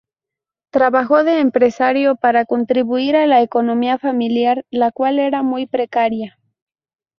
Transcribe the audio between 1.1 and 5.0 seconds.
de empresario para contribuir a la economía familiar, la